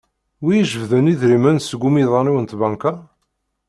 Wi 0.43 0.53
ijebden 0.61 1.11
idrimen 1.13 1.57
seg 1.61 1.81
umiḍan-iw 1.87 2.37
n 2.39 2.45
tbanka? 2.51 2.91